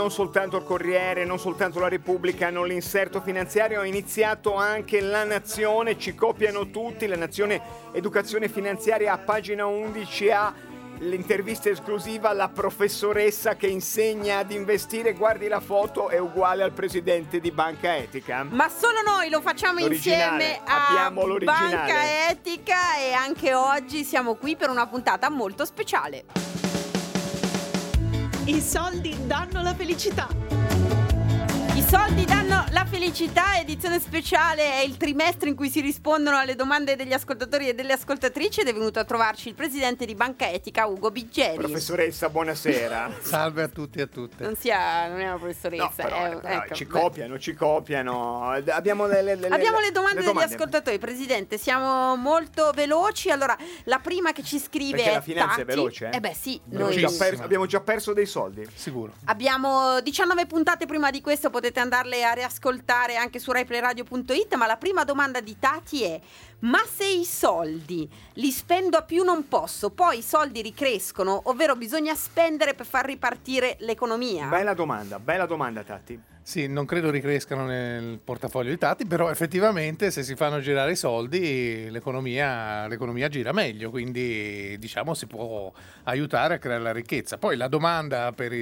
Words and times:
non 0.00 0.10
soltanto 0.10 0.56
il 0.56 0.64
Corriere, 0.64 1.26
non 1.26 1.38
soltanto 1.38 1.78
la 1.78 1.88
Repubblica 1.88 2.46
hanno 2.46 2.64
l'inserto 2.64 3.20
finanziario, 3.20 3.80
ha 3.80 3.86
iniziato 3.86 4.54
anche 4.54 5.02
la 5.02 5.24
Nazione, 5.24 5.98
ci 5.98 6.14
copiano 6.14 6.70
tutti, 6.70 7.06
la 7.06 7.16
Nazione 7.16 7.60
Educazione 7.92 8.48
Finanziaria 8.48 9.12
a 9.12 9.18
pagina 9.18 9.66
11 9.66 10.30
ha 10.30 10.54
l'intervista 11.00 11.68
esclusiva 11.68 12.30
alla 12.30 12.48
professoressa 12.48 13.56
che 13.56 13.66
insegna 13.66 14.38
ad 14.38 14.50
investire, 14.52 15.12
guardi 15.12 15.48
la 15.48 15.60
foto, 15.60 16.08
è 16.08 16.18
uguale 16.18 16.62
al 16.62 16.72
presidente 16.72 17.38
di 17.38 17.50
Banca 17.50 17.94
Etica. 17.96 18.42
Ma 18.44 18.70
solo 18.70 19.02
noi 19.04 19.28
lo 19.28 19.42
facciamo 19.42 19.80
L'originale, 19.80 20.44
insieme 20.44 20.60
a. 20.64 21.10
Banca 21.10 22.30
Etica 22.30 22.96
e 22.98 23.12
anche 23.12 23.52
oggi 23.52 24.02
siamo 24.04 24.34
qui 24.36 24.56
per 24.56 24.70
una 24.70 24.86
puntata 24.86 25.28
molto 25.28 25.66
speciale. 25.66 26.59
I 28.44 28.60
soldi 28.60 29.14
danno 29.26 29.60
la 29.62 29.74
felicità. 29.74 30.49
I 31.90 31.92
soldi 31.92 32.24
danno 32.24 32.64
la 32.70 32.84
felicità, 32.84 33.58
edizione 33.58 33.98
speciale, 33.98 34.74
è 34.74 34.84
il 34.84 34.96
trimestre 34.96 35.48
in 35.48 35.56
cui 35.56 35.68
si 35.68 35.80
rispondono 35.80 36.36
alle 36.36 36.54
domande 36.54 36.94
degli 36.94 37.12
ascoltatori 37.12 37.68
e 37.68 37.74
delle 37.74 37.94
ascoltatrici 37.94 38.60
ed 38.60 38.68
è 38.68 38.72
venuto 38.72 39.00
a 39.00 39.04
trovarci 39.04 39.48
il 39.48 39.54
presidente 39.54 40.06
di 40.06 40.14
Banca 40.14 40.48
Etica, 40.48 40.86
Ugo 40.86 41.10
Biggeri. 41.10 41.56
Professoressa, 41.56 42.28
buonasera. 42.28 43.10
Salve 43.20 43.64
a 43.64 43.68
tutti 43.68 43.98
e 43.98 44.02
a 44.02 44.06
tutte. 44.06 44.44
Non 44.44 44.54
sia, 44.54 45.08
non 45.08 45.18
è 45.18 45.24
una 45.24 45.38
professoressa. 45.38 45.82
No, 45.84 45.92
però, 45.96 46.24
è- 46.26 46.36
però 46.36 46.62
ecco, 46.62 46.74
ci 46.76 46.84
beh. 46.84 47.00
copiano, 47.00 47.38
ci 47.40 47.54
copiano. 47.54 48.50
Abbiamo 48.68 49.06
le, 49.08 49.22
le- 49.22 49.34
le- 49.34 49.48
Abbiamo 49.48 49.80
le 49.80 49.90
domande, 49.90 50.20
le 50.20 50.32
degli 50.32 50.42
ascoltatori, 50.42 50.98
Presidente, 51.00 51.58
siamo 51.58 52.14
molto 52.14 52.70
veloci. 52.72 53.30
Allora, 53.30 53.56
la 53.86 53.98
prima 53.98 54.30
che 54.30 54.44
ci 54.44 54.60
scrive 54.60 54.98
Perché 54.98 55.10
è 55.10 55.14
la 55.14 55.20
finanza 55.22 55.54
è 55.54 55.64
Tati. 55.64 55.76
veloce, 55.76 56.08
eh? 56.10 56.16
Eh 56.16 56.20
beh 56.20 56.36
sì, 56.38 56.60
noi 56.66 56.96
già, 56.96 57.10
perso, 57.10 57.42
abbiamo 57.42 57.66
già 57.66 57.80
perso 57.80 58.12
dei 58.12 58.26
soldi. 58.26 58.64
Sicuro. 58.72 59.14
Abbiamo 59.24 60.00
19 60.00 60.46
puntate 60.46 60.86
prima 60.86 61.10
di 61.10 61.20
questo, 61.20 61.50
potete 61.50 61.78
andarle 61.80 62.24
a 62.24 62.32
riascoltare 62.32 63.16
anche 63.16 63.38
su 63.38 63.50
raiplayradio.it, 63.50 64.54
ma 64.54 64.66
la 64.66 64.76
prima 64.76 65.04
domanda 65.04 65.40
di 65.40 65.58
Tati 65.58 66.04
è 66.04 66.20
ma 66.60 66.80
se 66.86 67.06
i 67.06 67.24
soldi 67.24 68.08
li 68.34 68.50
spendo 68.50 68.96
a 68.96 69.02
più 69.02 69.22
non 69.22 69.48
posso, 69.48 69.90
poi 69.90 70.18
i 70.18 70.22
soldi 70.22 70.62
ricrescono, 70.62 71.40
ovvero 71.44 71.76
bisogna 71.76 72.14
spendere 72.14 72.74
per 72.74 72.86
far 72.86 73.06
ripartire 73.06 73.76
l'economia? 73.80 74.46
Bella 74.46 74.74
domanda, 74.74 75.18
bella 75.18 75.46
domanda 75.46 75.82
Tatti. 75.82 76.28
Sì, 76.42 76.66
non 76.66 76.84
credo 76.84 77.10
ricrescano 77.10 77.64
nel 77.64 78.18
portafoglio 78.18 78.70
di 78.70 78.78
Tati, 78.78 79.06
però 79.06 79.30
effettivamente 79.30 80.10
se 80.10 80.24
si 80.24 80.34
fanno 80.34 80.58
girare 80.58 80.92
i 80.92 80.96
soldi 80.96 81.88
l'economia, 81.90 82.88
l'economia 82.88 83.28
gira 83.28 83.52
meglio, 83.52 83.90
quindi 83.90 84.76
diciamo 84.78 85.14
si 85.14 85.26
può 85.26 85.70
aiutare 86.04 86.54
a 86.54 86.58
creare 86.58 86.82
la 86.82 86.92
ricchezza. 86.92 87.38
Poi 87.38 87.56
la 87.56 87.68
domanda 87.68 88.32
per 88.32 88.52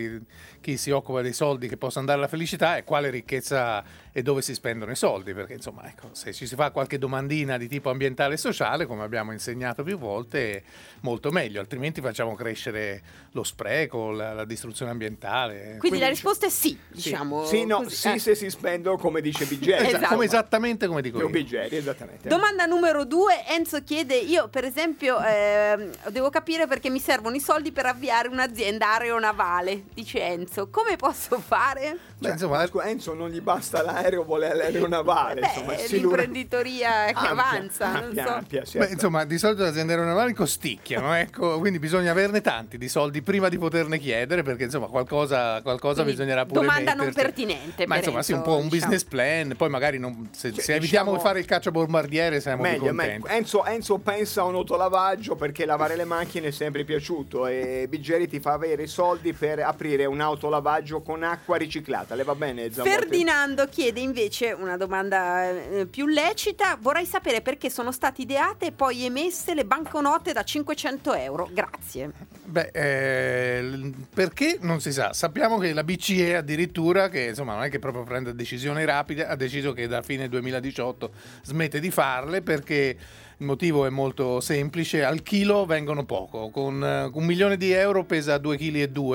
chi 0.61 0.77
si 0.77 0.91
occupa 0.91 1.23
dei 1.23 1.33
soldi 1.33 1.67
che 1.67 1.79
possano 1.79 2.05
dare 2.05 2.21
la 2.21 2.29
felicità 2.29 2.77
è 2.77 2.85
quale 2.85 3.09
ricchezza 3.09 3.83
e 4.19 4.23
dove 4.23 4.43
si 4.43 4.53
spendono 4.53 4.91
i 4.91 4.97
soldi, 4.97 5.33
perché 5.33 5.53
insomma 5.53 5.87
ecco, 5.87 6.09
se 6.11 6.33
ci 6.33 6.45
si 6.47 6.57
fa 6.57 6.71
qualche 6.73 6.99
domandina 6.99 7.57
di 7.57 7.69
tipo 7.69 7.89
ambientale 7.91 8.35
e 8.35 8.37
sociale, 8.37 8.85
come 8.85 9.05
abbiamo 9.05 9.31
insegnato 9.31 9.85
più 9.85 9.97
volte, 9.97 10.65
molto 11.03 11.31
meglio, 11.31 11.61
altrimenti 11.61 12.01
facciamo 12.01 12.35
crescere 12.35 13.01
lo 13.33 13.45
spreco, 13.45 14.11
la, 14.11 14.33
la 14.33 14.45
distruzione 14.45 14.91
ambientale. 14.91 15.77
Quindi, 15.79 15.99
la 16.01 16.07
quindi- 16.07 16.09
risposta 16.09 16.47
è 16.47 16.49
sì, 16.49 16.71
Sì. 16.71 16.79
diciamo. 17.11 17.45
Sì, 17.47 17.65
no, 17.65 17.83
così. 17.83 17.95
sì 17.95 18.09
Eh. 18.15 18.19
se 18.19 18.35
si 18.35 18.51
spendono 18.51 18.97
come 18.97 19.21
dice 19.21 19.45
Biggeri. 19.45 19.87
Esatto. 19.87 20.07
Come 20.09 20.25
esattamente 20.25 20.87
come 20.89 21.01
dico 21.03 21.19
Io. 21.19 21.29
Biggeri, 21.29 21.77
esattamente. 21.77 22.29
Domanda 22.29 22.65
numero 22.67 23.05
due, 23.05 23.47
Enzo 23.47 23.85
chiede, 23.85 24.17
io 24.17 24.49
per 24.49 24.65
esempio 24.65 25.21
ehm, 25.23 25.91
devo 26.11 26.29
capire 26.31 26.67
perché 26.67 26.91
mi 26.91 26.99
servono 26.99 27.37
i 27.37 27.41
soldi 27.41 27.71
per 27.71 27.87
avviare 27.87 28.27
un'azienda 28.27 28.99
aeronavale, 28.99 29.85
dice 29.95 30.23
Enzo, 30.25 30.69
come 30.71 30.97
posso 30.97 31.39
fare? 31.39 31.97
Beh, 32.19 32.31
insomma, 32.31 32.67
Scusa, 32.67 32.85
Enzo 32.87 33.15
non 33.15 33.29
gli 33.31 33.41
basta 33.41 33.81
l'aereo, 33.83 34.08
vuole 34.17 34.55
l'aereo 34.55 34.87
navale. 34.89 35.41
Beh, 35.41 35.47
insomma, 35.47 35.75
l'imprenditoria 36.23 37.05
che 37.07 37.13
Ampia, 37.15 37.31
avanza, 37.31 37.93
non 37.93 38.03
ampia, 38.05 38.27
so. 38.27 38.33
ampia, 38.33 38.65
sì, 38.65 38.79
Beh, 38.79 38.87
insomma, 38.87 39.25
di 39.25 39.39
solito 39.39 39.63
le 39.63 39.69
aziende 39.69 39.93
aeronavali 39.93 40.33
costicchiano, 40.33 41.15
ecco, 41.17 41.59
quindi 41.59 41.79
bisogna 41.79 42.11
averne 42.11 42.41
tanti 42.41 42.79
di 42.79 42.89
soldi 42.89 43.23
prima 43.23 43.49
di 43.49 43.59
poterne 43.59 43.99
chiedere, 43.99 44.43
perché 44.43 44.65
insomma 44.65 44.87
qualcosa, 44.87 45.61
qualcosa 45.63 46.03
Quindi, 46.03 46.13
bisognerà 46.13 46.45
pure 46.47 46.61
domanda 46.61 46.95
non 46.95 47.07
metterci. 47.07 47.25
pertinente 47.45 47.87
Ma 47.87 47.97
insomma, 47.97 48.23
sì, 48.23 48.33
un 48.33 48.43
po' 48.43 48.57
un 48.57 48.69
diciamo. 48.69 48.91
business 48.93 49.05
plan, 49.05 49.55
poi 49.57 49.69
magari 49.69 49.99
non- 49.99 50.29
se, 50.33 50.53
Cioè, 50.53 50.63
se 50.63 50.75
evitiamo 50.75 51.11
diciamo- 51.11 51.17
di 51.17 51.23
fare 51.23 51.39
il 51.41 51.47
caccia 51.47 51.71
bombardiere 51.71 52.41
siamo 52.41 52.63
più 52.63 52.71
Meglio, 52.73 52.87
contenti. 52.87 53.23
meglio. 53.23 53.27
Enzo, 53.39 53.65
Enzo 53.65 53.99
pensa 53.99 54.41
a 54.43 54.45
un 54.45 54.55
autolavaggio 54.55 55.37
perché 55.37 55.65
lavare 55.65 55.97
le 55.97 56.05
macchine 56.05 56.49
è 56.49 56.51
sempre 56.51 56.85
piaciuto 56.85 57.47
e 57.47 57.87
Biggeri 57.89 58.29
ti 58.29 58.41
fa 58.41 58.53
avere 58.53 58.85
i 58.85 58.87
soldi 58.87 59.33
per 59.33 59.61
aprire 59.61 60.05
un 60.05 60.21
autolavaggio 60.21 61.01
con 61.03 61.23
acqua 61.23 61.57
riciclata. 61.57 62.15
Le 62.15 62.25
va 62.25 62.35
bene, 62.35 62.71
Zambotti? 62.73 62.97
Ferdinando 62.97 63.67
chiede 63.67 63.98
invece 63.99 64.53
una 64.53 64.77
domanda 64.77 65.51
eh, 65.51 65.87
più 65.87 66.07
lecita, 66.07 66.77
vorrei 66.81 67.07
sapere 67.07 67.41
perché 67.41 67.71
sono 67.71 67.93
state 67.93 68.23
ideate 68.23 68.67
e 68.67 68.73
poi 68.73 69.05
emesse 69.05 69.55
le 69.55 69.65
banconote 69.65 70.33
da 70.33 70.43
500 70.43 71.15
euro, 71.15 71.49
grazie. 71.53 72.11
Beh, 72.45 72.71
eh, 72.73 73.93
perché 74.13 74.59
non 74.61 74.81
si 74.81 74.93
sa. 74.93 75.13
Sappiamo 75.13 75.59
che 75.59 75.73
la 75.73 75.85
BCE 75.85 76.37
addirittura, 76.37 77.09
che 77.09 77.27
insomma 77.27 77.55
non 77.55 77.65
è 77.65 77.69
che 77.69 77.79
proprio 77.79 78.05
prende 78.05 78.35
decisioni 78.35 78.85
rapide, 78.85 79.27
ha 79.27 79.37
deciso 79.37 79.73
che 79.73 79.87
da 79.87 80.03
fine 80.03 80.29
2018 80.29 81.11
smette 81.43 81.81
di 81.81 81.91
farle 81.91 82.43
perché 82.43 82.97
il 83.41 83.47
motivo 83.47 83.87
è 83.87 83.89
molto 83.89 84.41
semplice, 84.41 85.05
al 85.05 85.23
chilo 85.23 85.65
vengono 85.65 86.05
poco, 86.05 86.51
con 86.51 86.83
eh, 86.83 87.09
un 87.13 87.25
milione 87.25 87.57
di 87.57 87.71
euro 87.71 88.05
pesa 88.05 88.37
2,2 88.37 88.57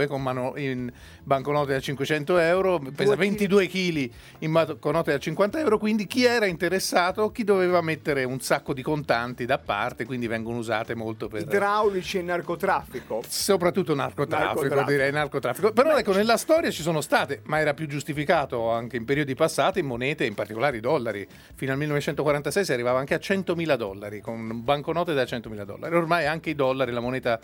kg 0.03 0.07
con 0.07 0.21
mano- 0.21 0.53
in 0.55 0.89
banconote 1.23 1.73
da 1.73 1.79
500 1.79 2.37
euro, 2.37 2.79
pesa 2.79 3.15
chili. 3.15 3.27
22 3.27 3.67
kg 3.67 4.11
in 4.39 4.51
banconote 4.51 5.11
da 5.11 5.17
50 5.17 5.59
euro, 5.59 5.77
quindi 5.77 6.07
chi 6.07 6.23
era 6.25 6.45
interessato, 6.45 7.31
chi 7.31 7.43
doveva 7.43 7.81
mettere 7.81 8.23
un 8.23 8.39
sacco 8.39 8.73
di 8.73 8.81
contanti 8.81 9.45
da 9.45 9.57
parte, 9.57 10.05
quindi 10.05 10.27
vengono 10.27 10.57
usate 10.57 10.95
molto 10.95 11.27
per... 11.27 11.41
Idraulici 11.41 12.19
e 12.19 12.21
narcotraffico. 12.21 13.23
Soprattutto 13.27 13.93
narcotraffico, 13.93 14.45
Narcotraffico. 14.45 14.89
direi 14.91 15.11
narcotraffico. 15.11 15.71
Però 15.73 15.97
ecco, 15.97 16.13
nella 16.13 16.37
storia 16.37 16.71
ci 16.71 16.81
sono 16.81 17.01
state, 17.01 17.41
ma 17.45 17.59
era 17.59 17.73
più 17.73 17.87
giustificato 17.87 18.69
anche 18.69 18.95
in 18.97 19.05
periodi 19.05 19.35
passati, 19.35 19.81
monete, 19.81 20.25
in 20.25 20.33
particolare 20.33 20.77
i 20.77 20.81
dollari. 20.81 21.27
Fino 21.55 21.71
al 21.71 21.77
1946 21.77 22.65
si 22.65 22.71
arrivava 22.73 22.99
anche 22.99 23.13
a 23.13 23.17
100.000 23.17 23.75
dollari, 23.75 24.11
con 24.21 24.63
banconote 24.63 25.13
da 25.13 25.23
100.000 25.23 25.63
dollari. 25.63 25.95
Ormai 25.95 26.25
anche 26.25 26.49
i 26.51 26.55
dollari, 26.55 26.91
la 26.91 26.99
moneta 26.99 27.39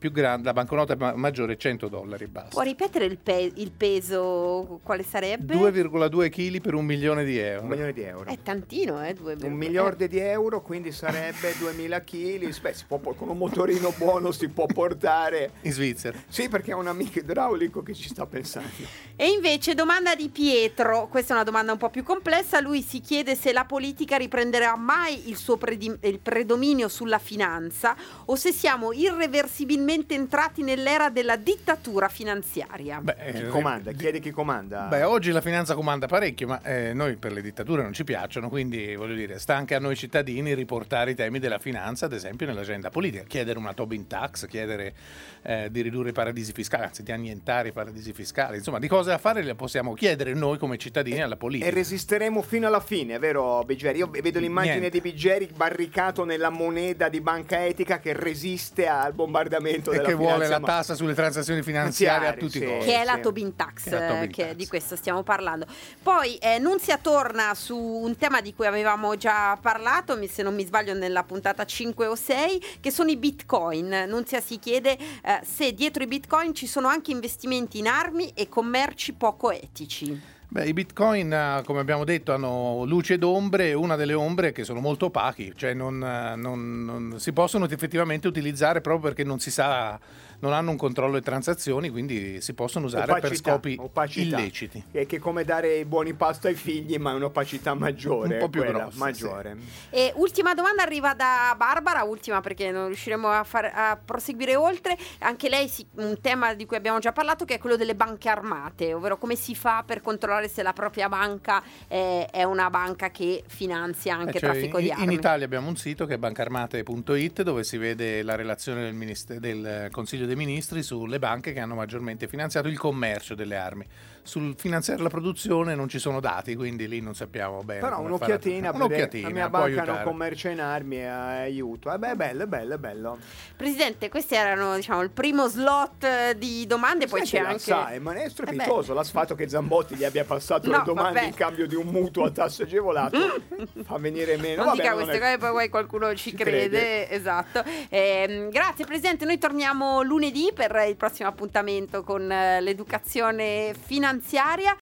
più 0.00 0.10
grande, 0.12 0.44
la 0.46 0.54
banconota 0.54 0.96
ma- 0.96 1.14
maggiore 1.14 1.52
è 1.52 1.56
100 1.58 1.88
dollari, 1.88 2.26
basta. 2.26 2.48
Può 2.48 2.62
ripetere 2.62 3.04
il, 3.04 3.18
pe- 3.18 3.52
il 3.54 3.70
peso, 3.70 4.80
quale 4.82 5.02
sarebbe? 5.02 5.54
2,2 5.54 6.30
kg 6.30 6.60
per 6.62 6.72
un 6.74 6.86
milione 6.86 7.22
di 7.24 7.36
Un 7.38 7.44
euro. 7.44 7.66
milione 7.66 7.92
di 7.92 8.00
euro. 8.02 8.24
È 8.30 8.38
tantino, 8.42 9.04
eh? 9.04 9.12
Due 9.12 9.36
Un 9.42 9.52
miliardo 9.52 10.06
di 10.06 10.18
euro, 10.18 10.62
quindi 10.62 10.90
sarebbe 10.90 11.54
2000 11.58 12.02
kg. 12.02 12.60
Beh, 12.60 12.72
si 12.72 12.84
può- 12.86 12.98
con 12.98 13.28
un 13.28 13.36
motorino 13.36 13.92
buono 13.98 14.30
si 14.32 14.48
può 14.48 14.64
portare. 14.66 15.50
In 15.62 15.72
Svizzera. 15.72 16.16
Sì, 16.28 16.48
perché 16.48 16.70
è 16.70 16.74
un 16.74 16.86
amico 16.86 17.18
idraulico 17.18 17.82
che 17.82 17.92
ci 17.94 18.08
sta 18.08 18.24
pensando. 18.26 18.68
E 19.16 19.28
invece 19.28 19.74
domanda 19.74 20.14
di 20.14 20.30
Pietro, 20.30 21.08
questa 21.08 21.32
è 21.32 21.36
una 21.36 21.44
domanda 21.44 21.72
un 21.72 21.78
po' 21.78 21.90
più 21.90 22.02
complessa, 22.04 22.60
lui 22.60 22.80
si 22.80 23.00
chiede 23.00 23.34
se 23.34 23.52
la 23.52 23.64
politica 23.66 24.16
riprenderà 24.16 24.76
mai 24.76 25.28
il 25.28 25.36
suo 25.36 25.58
predi- 25.58 25.94
il 26.10 26.18
predominio 26.18 26.88
sulla 26.88 27.18
finanza 27.18 27.96
o 28.26 28.36
se 28.36 28.52
siamo 28.52 28.92
irreversibilmente 28.92 30.14
entrati 30.14 30.62
nell'era 30.62 31.08
della 31.10 31.36
dittatura 31.36 32.08
finanziaria. 32.08 33.00
Beh, 33.00 33.14
Chi 33.32 33.38
eh, 33.38 33.48
comanda? 33.48 33.92
Chiedi 33.92 34.20
chi 34.20 34.30
comanda. 34.30 34.86
Beh, 34.88 35.02
oggi 35.02 35.30
la 35.30 35.40
finanza 35.40 35.74
comanda 35.74 36.06
parecchio, 36.06 36.46
ma 36.48 36.62
eh, 36.62 36.92
noi 36.92 37.16
per 37.16 37.32
le 37.32 37.42
dittature 37.42 37.82
non 37.82 37.92
ci 37.92 38.04
piacciono, 38.04 38.48
quindi 38.48 38.94
voglio 38.94 39.14
dire, 39.14 39.38
sta 39.38 39.56
anche 39.56 39.74
a 39.74 39.78
noi 39.78 39.96
cittadini 39.96 40.54
riportare 40.54 41.12
i 41.12 41.14
temi 41.14 41.38
della 41.38 41.58
finanza, 41.58 42.06
ad 42.06 42.12
esempio, 42.12 42.46
nell'agenda 42.46 42.90
politica. 42.90 43.24
Chiedere 43.24 43.58
una 43.58 43.72
Tobin 43.72 44.06
tax, 44.06 44.46
chiedere 44.46 44.94
eh, 45.42 45.68
di 45.70 45.80
ridurre 45.82 46.10
i 46.10 46.12
paradisi 46.12 46.52
fiscali, 46.52 46.84
anzi 46.84 47.02
di 47.02 47.12
annientare 47.12 47.68
i 47.68 47.72
paradisi 47.72 48.12
fiscali. 48.12 48.56
Insomma, 48.56 48.78
di 48.78 48.88
cose 48.88 49.10
da 49.10 49.18
fare 49.18 49.42
le 49.42 49.54
possiamo 49.54 49.94
chiedere 49.94 50.34
noi 50.34 50.58
come 50.58 50.76
cittadini 50.76 51.22
alla 51.22 51.36
politica. 51.36 51.70
E 51.70 51.72
resisteremo 51.72 52.42
fino 52.42 52.66
alla 52.66 52.80
fine, 52.80 53.18
vero 53.18 53.62
Biggeri? 53.64 53.98
Io 53.98 54.08
vedo 54.10 54.38
l'immagine 54.38 54.78
Niente. 54.78 55.00
di 55.00 55.00
Biggeri 55.00 55.48
barricato 55.54 55.99
nella 56.00 56.48
moneta 56.48 57.08
di 57.10 57.20
banca 57.20 57.64
etica 57.64 57.98
che 58.00 58.14
resiste 58.14 58.86
al 58.88 59.12
bombardamento 59.12 59.90
E 59.90 59.96
della 59.96 60.08
che 60.08 60.14
vuole 60.14 60.48
la 60.48 60.58
tassa 60.58 60.94
sulle 60.94 61.12
transazioni 61.14 61.62
finanziarie 61.62 62.26
a 62.28 62.32
tutti 62.32 62.56
i 62.56 62.60
sì. 62.60 62.66
costi. 62.66 62.90
che 62.90 63.00
è 63.00 63.04
la. 63.04 63.18
Tobin 63.18 63.54
Tax, 63.54 63.84
Che 63.84 63.90
Tobin 63.90 64.30
che 64.30 64.46
tax. 64.46 64.54
di 64.54 64.66
questo 64.66 64.96
stiamo 64.96 65.22
parlando. 65.22 65.66
Poi 66.02 66.36
eh, 66.36 66.58
Nunzia 66.58 66.96
torna 66.96 67.54
su 67.54 67.76
un 67.76 68.16
tema 68.16 68.40
di 68.40 68.54
cui 68.54 68.64
avevamo 68.66 69.14
già 69.16 69.58
parlato, 69.60 70.16
mi- 70.16 70.26
se 70.26 70.42
non 70.42 70.54
mi 70.54 70.64
sbaglio 70.64 70.94
nella 70.94 71.22
puntata 71.22 71.64
5 71.66 72.06
o 72.06 72.14
6, 72.14 72.78
che 72.80 72.90
sono 72.90 73.10
i 73.10 73.16
bitcoin. 73.18 74.04
Nunzia 74.08 74.40
si 74.40 74.58
chiede 74.58 74.96
eh, 74.96 75.40
se 75.42 75.74
dietro 75.74 76.02
i 76.02 76.06
bitcoin 76.06 76.54
ci 76.54 76.66
sono 76.66 76.88
anche 76.88 77.10
investimenti 77.10 77.78
in 77.78 77.86
armi 77.88 78.32
e 78.34 78.48
commerci 78.48 79.12
poco 79.12 79.50
etici. 79.50 80.38
Beh, 80.52 80.64
i 80.66 80.72
bitcoin, 80.72 81.32
eh, 81.32 81.62
come 81.64 81.78
abbiamo 81.78 82.02
detto, 82.02 82.32
hanno 82.32 82.82
luce 82.84 83.14
ed 83.14 83.22
ombre, 83.22 83.72
una 83.72 83.94
delle 83.94 84.14
ombre 84.14 84.48
è 84.48 84.52
che 84.52 84.64
sono 84.64 84.80
molto 84.80 85.06
opachi, 85.06 85.52
cioè 85.54 85.74
non, 85.74 86.02
eh, 86.02 86.34
non- 86.34 86.84
non 86.84 87.20
si 87.20 87.32
possono 87.32 87.66
effettivamente 87.66 88.26
utilizzare 88.26 88.80
proprio 88.80 89.10
perché 89.10 89.22
non 89.22 89.38
si 89.38 89.52
sa 89.52 89.96
non 90.40 90.52
hanno 90.52 90.70
un 90.70 90.76
controllo 90.76 91.12
delle 91.12 91.22
transazioni, 91.24 91.90
quindi 91.90 92.40
si 92.40 92.52
possono 92.54 92.86
usare 92.86 93.10
Opacità, 93.10 93.28
per 93.28 93.36
scopi 93.36 93.76
opacità. 93.78 94.38
illeciti. 94.38 94.84
È 94.90 95.06
che 95.06 95.18
come 95.18 95.44
dare 95.44 95.78
i 95.78 95.84
buoni 95.84 96.14
pasto 96.14 96.46
ai 96.48 96.54
figli, 96.54 96.96
ma 96.98 97.12
è 97.12 97.14
un'opacità 97.14 97.74
maggiore. 97.74 98.34
Un 98.34 98.40
po' 98.40 98.48
più 98.48 98.62
quella, 98.62 98.78
grossa, 98.78 98.98
maggiore. 98.98 99.56
E 99.90 100.12
ultima 100.16 100.54
domanda 100.54 100.82
arriva 100.82 101.14
da 101.14 101.54
Barbara, 101.56 102.02
ultima 102.04 102.40
perché 102.40 102.70
non 102.70 102.86
riusciremo 102.86 103.28
a, 103.28 103.44
far- 103.44 103.72
a 103.74 103.98
proseguire 104.02 104.56
oltre. 104.56 104.96
Anche 105.20 105.48
lei 105.48 105.68
si- 105.68 105.86
un 105.96 106.18
tema 106.20 106.54
di 106.54 106.66
cui 106.66 106.76
abbiamo 106.76 106.98
già 106.98 107.12
parlato 107.12 107.44
che 107.44 107.54
è 107.54 107.58
quello 107.58 107.76
delle 107.76 107.94
banche 107.94 108.28
armate, 108.28 108.92
ovvero 108.94 109.18
come 109.18 109.36
si 109.36 109.54
fa 109.54 109.82
per 109.86 110.00
controllare 110.00 110.48
se 110.48 110.62
la 110.62 110.72
propria 110.72 111.08
banca 111.08 111.62
è, 111.86 112.26
è 112.30 112.42
una 112.44 112.70
banca 112.70 113.10
che 113.10 113.44
finanzia 113.46 114.14
anche 114.16 114.36
Eh, 114.36 114.40
cioè, 114.40 114.50
traffico 114.50 114.78
in, 114.78 114.84
di 114.84 114.90
armi. 114.90 115.04
in 115.04 115.10
Italia 115.12 115.44
abbiamo 115.44 115.68
un 115.68 115.76
sito 115.76 116.06
che 116.06 116.14
è 116.14 116.18
bancarmate.it 116.18 117.42
dove 117.42 117.64
si 117.64 117.76
vede 117.76 118.22
la 118.22 118.34
relazione 118.36 118.82
del, 118.82 118.94
Minist- 118.94 119.34
del 119.38 119.88
Consiglio 119.90 120.26
dei 120.30 120.36
Ministri 120.44 120.82
sulle 120.82 121.18
banche 121.18 121.52
che 121.52 121.60
hanno 121.60 121.74
maggiormente 121.74 122.28
finanziato 122.28 122.68
il 122.68 122.78
commercio 122.78 123.34
delle 123.34 123.56
armi. 123.56 123.84
Sul 124.22 124.54
finanziare 124.56 125.02
la 125.02 125.08
produzione 125.08 125.74
non 125.74 125.88
ci 125.88 125.98
sono 125.98 126.20
dati, 126.20 126.54
quindi 126.54 126.86
lì 126.86 127.00
non 127.00 127.14
sappiamo 127.14 127.62
bene. 127.64 127.80
Però 127.80 128.00
un'occhiatina, 128.00 128.66
fare. 128.70 128.76
un'occhiatina 128.76 129.28
la 129.28 129.34
mia 129.34 129.48
banca 129.48 129.84
non 129.84 130.02
commercia 130.04 130.50
in 130.50 130.60
armi 130.60 130.96
e 130.98 131.06
aiuto. 131.06 131.92
Eh 131.92 131.98
beh, 131.98 132.10
è 132.10 132.14
bello, 132.14 132.42
è 132.44 132.46
bello, 132.46 132.74
è 132.74 132.78
bello. 132.78 133.18
Presidente, 133.56 134.08
questi 134.08 134.34
erano 134.34 134.76
diciamo 134.76 135.00
il 135.02 135.10
primo 135.10 135.48
slot 135.48 136.04
eh, 136.04 136.34
di 136.38 136.66
domande, 136.66 137.06
poi 137.06 137.24
Sai 137.26 137.40
c'è 137.40 137.46
anche... 137.46 137.58
sai, 137.60 137.98
ma 137.98 138.12
è 138.14 138.28
strepitoso 138.28 138.92
Eh 138.92 138.94
l'ha 138.94 139.04
fatto 139.04 139.34
che 139.34 139.48
Zambotti 139.48 139.94
gli 139.96 140.04
abbia 140.04 140.24
passato 140.24 140.70
No, 140.70 140.76
le 140.78 140.82
domande 140.84 141.14
vabbè. 141.14 141.26
in 141.26 141.34
cambio 141.34 141.66
di 141.66 141.74
un 141.74 141.86
mutuo 141.86 142.24
a 142.24 142.30
tasso 142.30 142.62
agevolato. 142.62 143.16
Fa 143.82 143.96
venire 143.96 144.36
meno. 144.36 144.56
Non 144.56 144.66
Vabbè, 144.66 144.76
dica 144.76 144.88
non 144.94 145.02
queste 145.04 145.16
è- 145.16 145.20
cose, 145.20 145.38
poi, 145.38 145.50
poi 145.52 145.68
qualcuno 145.70 146.14
ci, 146.14 146.30
Ci 146.30 146.36
crede. 146.36 146.68
crede. 146.68 147.10
Esatto. 147.10 147.64
Ehm, 147.88 148.50
grazie 148.50 148.84
Presidente, 148.84 149.24
noi 149.24 149.38
torniamo 149.38 150.02
lunedì 150.02 150.19
per 150.52 150.84
il 150.86 150.96
prossimo 150.96 151.28
appuntamento 151.28 152.02
con 152.02 152.30
eh, 152.30 152.60
l'educazione 152.60 153.74
finanziaria. 153.74 154.76